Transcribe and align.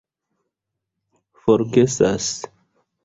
forgesas 1.45 2.31